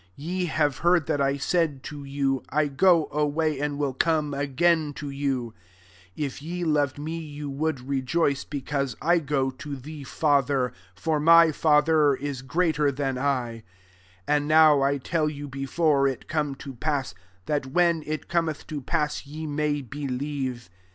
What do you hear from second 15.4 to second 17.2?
before it come to pass,